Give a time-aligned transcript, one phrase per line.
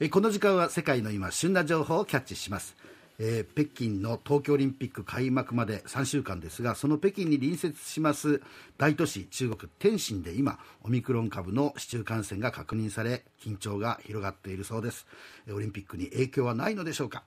[0.00, 2.76] えこの時間は世界の今旬な情報をキャッチします、
[3.18, 8.40] えー北京の東京オリンピック開幕まで3週間ですがその北京に隣接します
[8.78, 15.06] 大都市中国天津で今オミクロン株の市中感染が確認され緊張が広がっているそうです。
[15.46, 17.22] えオリンピックに影響はないのでしょうか？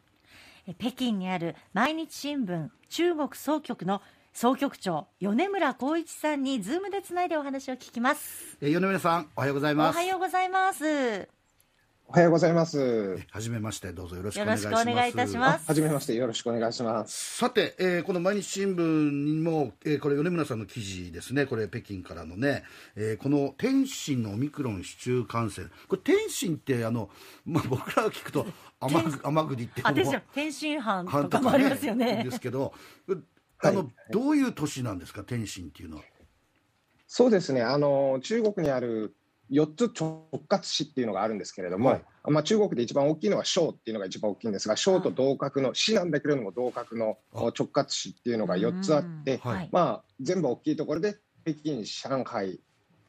[0.67, 4.01] え北京にある毎日新聞中国総局の
[4.33, 8.57] 総局長米村光一さんにズームでつないでお話を聞きます。
[8.61, 9.95] えー米村さんおはようございおます。
[9.95, 11.42] はようございます
[12.13, 13.17] おはようございます。
[13.31, 14.85] はじめましてどうぞよろしくお願いします。
[14.85, 15.67] くお願いいたします。
[15.67, 17.37] はじめまして、よろしくお願いします。
[17.37, 21.47] さて、えーこの毎日新聞にも、えーこれ米村さんの記事ですね。
[21.47, 22.65] これ北京からのね、
[22.95, 25.69] えーこの天津のオミクロン市中感染。
[25.87, 27.09] これ天津ってあの、
[27.47, 28.45] まあ、僕らが聞くと
[28.79, 29.81] 天天栗って
[30.35, 32.23] 天津飯とかもありますよね。
[32.23, 32.75] ですけど
[33.57, 33.87] あの、はい。
[34.11, 36.03] どういう都市なんですか天津っていうのは。
[37.07, 39.15] そうですね、あの中国にある
[39.53, 42.03] 4つ直轄市っていうのがあるんですけれども、はい。
[42.27, 47.39] まあ、中国で一番大きいのは省っていうのが一番大きいんですが、省と同格の市なんだけれども、同格のあ。
[47.39, 49.39] 直轄市っていうのが4つあって、
[49.71, 52.59] まあ、全部大きいところで、北京、上海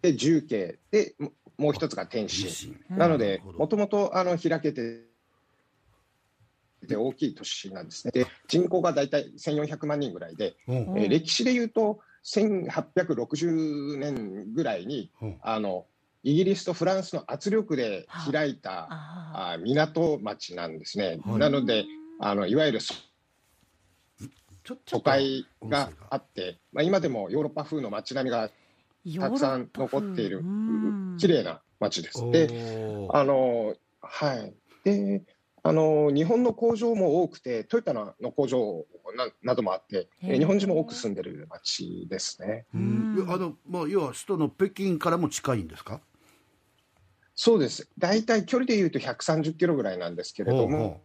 [0.02, 2.48] で重慶で、ももう一つが天津。
[2.48, 2.77] 津。
[2.90, 5.05] なのでもともとあの開けて
[6.86, 8.11] て大きい都市なんですね。
[8.12, 15.38] で、人口が大体1400万人ぐらいで、えー歴史でいうと、1860年ぐらいに、うん。
[15.42, 15.86] あの
[16.25, 21.19] イギリスとフランスの圧力で開いた、ああ港町なんですね。
[21.22, 21.39] はい。
[21.39, 21.84] なので、
[22.19, 22.78] あのいわゆる
[24.64, 25.00] 都っと。
[25.02, 30.97] 会があって、まあ、今でもヨーロッパ風の街並みがーたくさん残っているうん。
[31.19, 32.25] 綺麗な街です。
[32.25, 34.55] おで、ーあのはい。
[34.83, 35.22] で、
[35.62, 38.86] あの日本の工場も多くて、トヨタの工場
[39.17, 42.64] ななどもあって、日本人も多く住んでる街ですね。
[42.72, 42.77] あ
[43.36, 46.00] のまあ、要は首都の北京からも近いんですか？
[47.34, 47.88] そうです。
[47.98, 50.96] 大体距離でいうと130キロぐらいなんですけれどほうう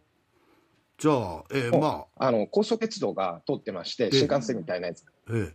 [0.98, 5.04] じゃあ、えーまああの高速鉄道が通ってまして、え新幹線みたいなやつ。
[5.30, 5.54] え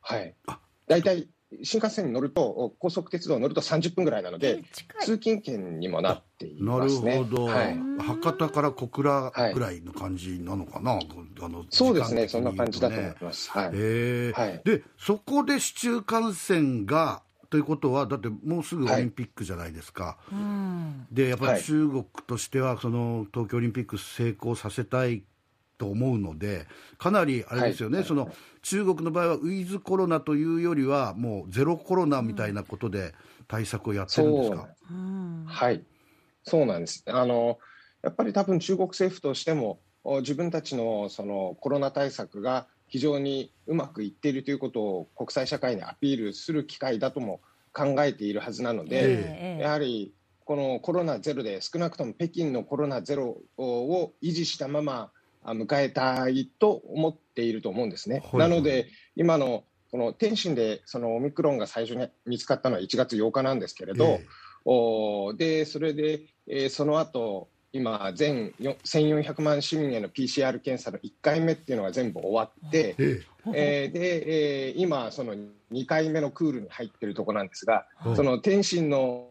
[0.00, 0.58] はいあ。
[0.86, 1.28] 大体
[1.62, 4.62] 新幹線に乗ると、高速鉄道に乗ると30分ぐらいなので、
[5.00, 7.18] 通勤圏にもなっていえなるますね。
[7.18, 7.78] ほど、はい。
[7.98, 12.14] 博多から小倉ぐらいの感じなのかな、あのそうですね。
[12.14, 13.50] 時間的に言うとそんな感じだと思います。
[13.50, 13.70] はい。
[13.74, 17.22] ええはいでそこで市中感染が
[17.54, 21.06] ということはだってもうすぐオリンピックじゃないですか、うん。
[21.12, 21.58] でやっぱはい。
[21.58, 25.22] り中国としてはその東京オリンピック成功させたい
[25.78, 26.66] と思うので
[26.98, 28.06] かなりあれですよね、はい。
[28.08, 28.28] その
[28.62, 33.14] 中国の場合はウィズコロナというよりはもうゼロコロナみたいなことで
[33.46, 35.44] 対策をやってるんですか、うん。
[35.46, 35.84] はい、
[36.42, 37.04] そうなんです。
[37.06, 37.60] あの
[38.02, 47.40] やっぱり多分中国政府としてもお自分たちのそのコロナ対策が非常にうまくいっているということを国際社会にアピールする機会だとも
[47.72, 49.62] 考えているはずなので、ええ。
[49.64, 55.10] やはりこのコロナゼロで少なくとも北京のコロナゼロを維持したまま
[55.42, 58.22] あ迎えたいと思っていると思うんですね。
[58.30, 64.26] はいなので今のこの天津でそのオミクロンが最初に見つかったのは1月8日なんですけれど、え。
[64.64, 73.52] おーでそれで、えーその後今全よ1400万市民への PCR 検査の1回目っていうのが全部終わって、ええ。
[73.52, 75.34] えーで、えー今その
[75.72, 78.16] 2回目のクールに入ってるところなんですが、はい。
[78.16, 79.28] その天津の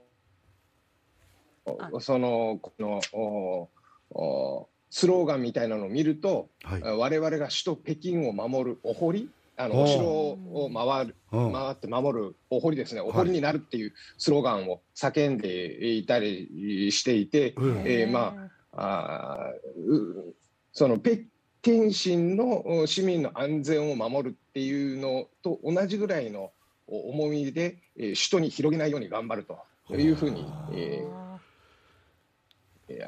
[1.65, 1.89] あ。
[2.01, 3.69] そのこのお
[4.11, 6.81] おスローガンみたいなのを見ると、はい。
[6.81, 11.53] 我々が首都北京を守るお堀お城を回るうん。
[11.53, 13.03] 回って守るお堀ですね、い。
[13.03, 17.83] お堀になるっていうスローガンを叫んでいたりしていて、うん。
[17.85, 19.51] えーまあ
[19.87, 20.33] う
[20.71, 21.17] その北
[21.61, 26.51] 天津のお市民の安全を守るっていうのと同じぐらいの
[26.87, 31.22] お重みで、えー首都に広げないように頑張るというふうに、えー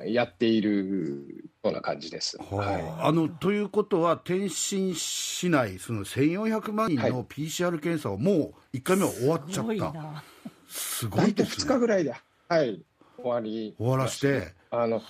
[0.07, 2.37] やっているような感じです。
[2.37, 2.81] ははい。
[2.81, 10.23] あ、あのということは、天津市内、その1400万人はの PCR 検査はもう1回目は終わっちゃすごいった、な。
[10.67, 12.15] すご大体2いですね、日ぐらいで、
[12.49, 12.81] はい、
[13.17, 13.75] 終わり。
[13.77, 15.01] 終わらして、あの、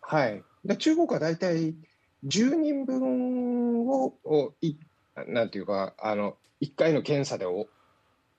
[0.00, 0.42] はい。
[0.64, 1.74] で中国は大体
[2.26, 4.76] 10人分を、おい
[5.26, 7.68] なんていうか、あの、1回の検査でお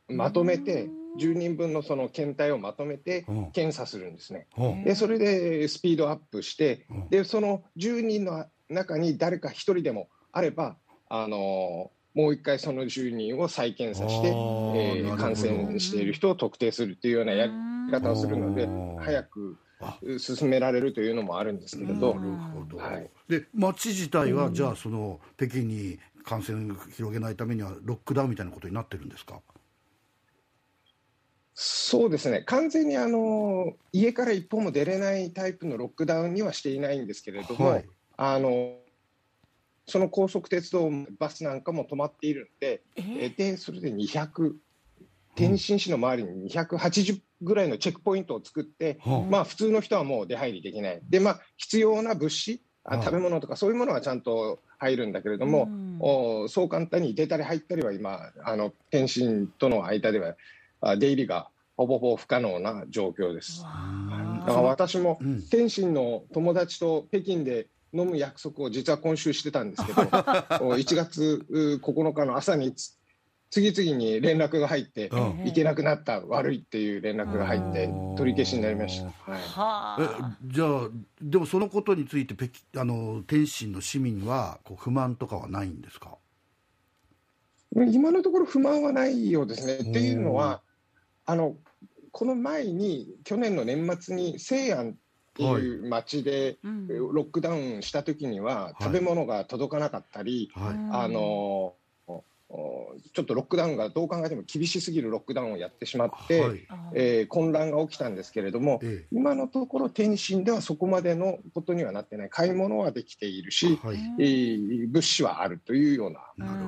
[0.09, 3.51] まとめて、10人分のその検体をまとめてうん。
[3.51, 4.47] 検査するんですね。
[4.57, 4.83] うん。
[4.83, 7.09] で、それでスピードアップして、うん。
[7.09, 10.77] で、その10人の中に誰か1人でもあれば、
[11.09, 17.51] あのもう一回その10人を再検査して、えー感染している人を特定するというようなやり
[17.91, 19.97] 方をするのでうん、早くあ。
[20.17, 23.09] 進められるというのもあるんですけれど、なるほど、はい。
[23.27, 29.41] で町自体は、じゃあ、その北京に感染を広げないためには、ロックダウンみたいなことになってるんですか？
[31.61, 37.85] そうですね、完全にあの家から一歩も出れないタイプのロックダウンにはしていないんですけれども、はい。
[38.15, 38.77] あの
[39.85, 40.89] その高速鉄道、
[41.19, 44.53] バスなんかも止まっているので、ええでそれで200、
[45.35, 53.05] 天津市の周りに280ぐらいのチェックポイントを作って、はまあ、普通の人はもう出入りできない、でまあ、必要な物資、あはい。
[53.05, 55.97] 食べ物とかそういうものはちゃんと入るんだけれども、うん。
[55.99, 60.35] おそう簡単に出たり入ったりは今、あの天津との間ではあ
[60.81, 63.61] 出入りがほぼほぼ不可能な状況です。
[63.63, 65.41] わだあから私もうん。
[65.49, 70.01] 天津の友達と北京で飲む約束を実は今週してたんですけど、
[70.61, 72.97] お1月う9日の朝につ
[73.51, 75.43] 次々に連絡が入って、うん。
[75.45, 79.05] 行けなくなった、悪いっていう連絡が入ってうん、取り消しになりました。
[79.05, 79.39] はい。
[79.39, 80.37] えはあ。
[80.45, 80.89] じゃあ
[81.21, 86.17] でもそのことについて北京あの天津の市民はこう不満とかはないんですか？
[87.75, 89.73] 今のところ不満はないようですね。
[89.81, 90.61] うんっていうのは
[91.29, 91.55] あの
[92.11, 94.95] この前に去年の年末に西安っ
[95.35, 96.87] ていう町でうん。
[96.87, 98.83] ロックダウンした時にはい。
[98.83, 100.95] 食べ物が届かなかったり、はい、うん。
[100.95, 101.78] あのお
[102.49, 106.65] ちょっとロックダウンがどう考えても厳しすぎるロックダウンをやってしまって、はい。
[106.69, 116.19] あえー混乱が起きたんですけれども、え今のところ天津ではそこまでのことにはなってない買い物はできているえし、はい、えー物資はあるというような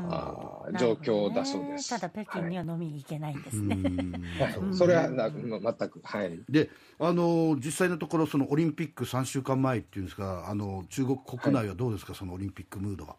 [0.09, 1.89] あ状況だそうです。
[1.89, 3.75] ただ北京には飲みに行けないんですうね。
[3.75, 4.11] ん。
[4.39, 4.75] はい。
[4.75, 6.69] それはな全く、はい、で
[6.99, 13.15] あの実際のところそのオリンピック3週間前っていうんですかあの中国国内はどうですか、そのオリンピックムードは。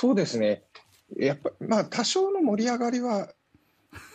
[0.00, 0.62] そうですね、
[1.16, 3.30] やっぱまあ、多少の盛り上がりは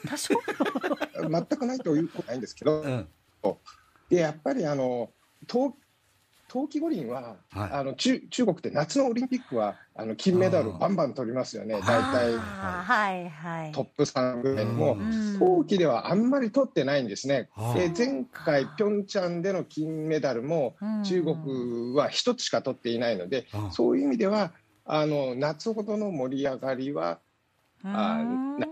[0.07, 0.33] 多少？
[1.29, 3.07] 全くないということはないんですけど、 うん。
[4.07, 5.09] でやっぱりあの
[5.45, 5.73] 冬
[6.47, 7.71] 冬季五輪は、はい。
[7.73, 12.33] あの中中国って夏のオリンピックはあの金メダルバンバン取りますよね、大体。
[12.37, 13.71] はいはい。
[13.73, 14.95] トップ3ぐらいにも
[15.37, 17.49] 冬季ではあんまり取ってないんですね。
[17.51, 21.03] はあで前回、ピョンチャンでの金メダルもうん。
[21.03, 24.53] 中国は1つしか取っていないので、あそういう意味では
[24.85, 27.19] あの夏ほどの盛り上がりは
[27.83, 28.23] あ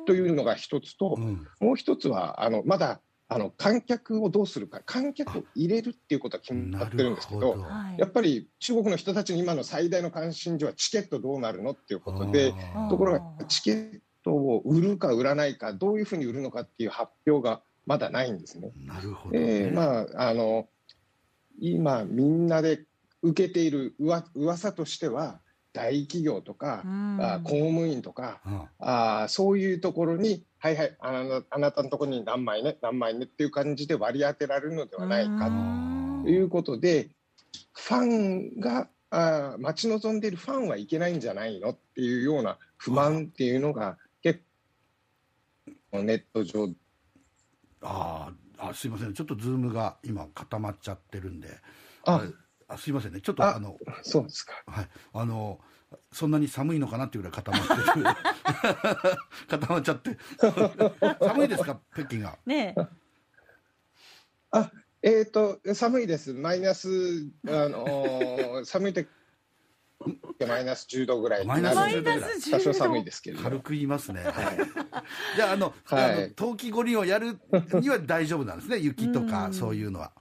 [0.05, 1.47] というのが一つとう、ん。
[1.59, 3.01] もう一つはあのまだ
[3.33, 7.65] あの観客をどうするか、観客を入れるっていうことは決まなってるんるですけど、
[7.97, 12.53] やっぱり中国の人たちの今の最大の関心事はチケットどうなるのっていうことで、
[12.89, 18.73] ところがチケットを売るか売らないか、どういうふうに売るのかっていう発表がまだないんですね。
[18.85, 19.39] なるほど、ね。
[19.39, 20.67] えーまあ、あの
[21.57, 22.83] 今、みんなで
[23.21, 25.39] 受けているうわ噂としては、
[25.73, 27.17] 大企業とか、うん。
[27.21, 28.41] あ公務員とか、
[28.79, 36.23] ああそういうところに、はいはいあな、あなたのところに何枚ね、何枚ねっていう感じで割り当てられるのではないかうん。
[36.23, 37.09] ということで、
[37.73, 44.41] ファンが、あ待ち望んでいるファンはいけないんじゃないのっていうような不満っていうのが、結
[45.91, 46.69] 構ネット上。
[47.81, 49.13] あーあすいません。
[49.13, 51.49] ちょっとズームが今固まっちゃってるんで。
[52.05, 52.23] あ
[52.73, 53.21] あすいませんね。
[53.21, 54.53] ちょっとああのそうですか。
[54.67, 54.87] はい。
[55.13, 55.59] あの
[56.11, 58.05] そんなに寒いのかなっていうぐらい固まってる。
[59.49, 60.17] 固まっちゃって。
[61.21, 61.79] 寒いですか？
[61.93, 62.37] 北京が。
[62.45, 62.81] ねえ。
[64.51, 64.71] あ
[65.03, 66.87] えー、と寒いです、マイナス、
[67.47, 69.07] あのー寒い時
[70.47, 71.41] マイナス10度ぐらい。
[71.41, 72.57] になるのでマイナス10度。
[72.57, 73.43] 多少寒いですけれど。
[73.43, 74.33] 軽も、く言いますね、はい。
[75.35, 76.13] じゃああの,、はい。
[76.13, 77.39] あの冬季五輪をやる
[77.73, 78.77] には大丈夫なんですね。
[78.77, 79.53] 雪とかうん。
[79.53, 80.11] そういうのは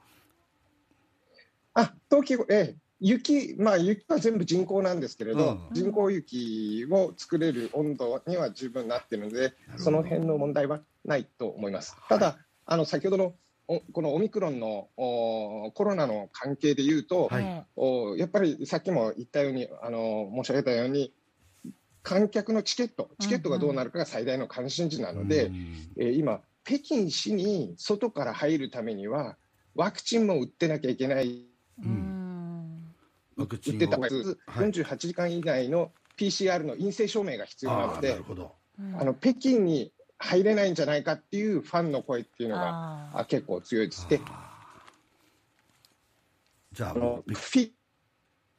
[1.75, 2.76] あ冬季、ええ。
[3.00, 5.61] 雪、まあ、雪は全部人工なんですけれど、うん。
[5.73, 11.97] 人工雪を作れる温度には十分なっているのでその辺の問題はないと思います。
[12.09, 13.35] ただ、あの先ほどの
[13.68, 17.44] おこのオミクロンのおコロナの関係でいうと、はい。
[17.44, 21.14] ねおやっぱりさっきも言ったようにあの申し上げたように
[22.02, 25.54] 観客のチケットチケットがどうなるかが最大の関心事なので、うん
[25.97, 29.37] えー今北京市に外から入るためには
[29.75, 31.50] ワクチンも打ってなきゃいけないえ
[31.84, 32.94] うん。
[33.37, 33.76] ワクチンを。
[33.76, 34.08] 打ってた方が
[34.46, 34.70] はい。
[34.70, 38.54] 48時間以内の PCR の陰性証明が必要なのでるほど。
[38.78, 39.00] うん。
[39.00, 42.68] あの北京に入れないんじゃないかっていうファンの声っていうのが
[43.14, 44.06] ああ結構強いです。
[44.08, 46.76] であー。
[46.76, 47.70] じゃああのフィ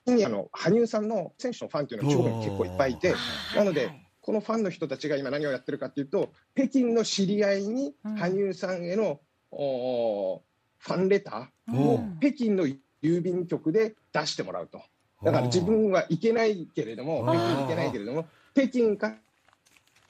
[0.07, 3.57] ギュアの羽生さんの選手のファンっていうのは中国に結構いっぱいいてー。
[3.57, 8.15] なのでこのファンの人たちが今何をやってるかっていうと北京の知り合いにうん。
[8.15, 9.19] 羽生さんへの、
[9.51, 10.41] おー
[10.79, 12.17] ファンレターをうん。
[12.19, 12.65] 北京の
[13.01, 14.81] 郵便局で出してもらうと。
[15.23, 19.15] だから自分は行けないけれども北京行けないけれども北京か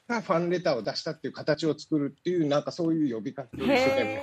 [0.08, 4.22] ファンレターを出したっていう形を作るっていうなんかそういう呼びかけを一生懸命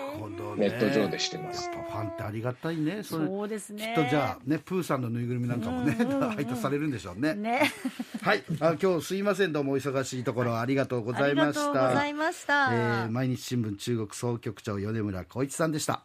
[0.58, 1.70] ネット上でしてます。
[1.70, 3.26] やっぱファンってありがたいねそれ。
[3.26, 3.96] そうですね。
[3.96, 5.94] きっとじゃあねプーさんのぬいぐるみなんかもね、
[6.36, 7.34] 配達されるんでしょうね。
[7.34, 7.72] ね。
[8.22, 8.44] はい。
[8.60, 9.54] あ今日すいません。
[9.54, 16.04] どうもお忙しいところありがとうございましありがとうござたいました、えー毎日新聞中国総局長米村浩一さんでした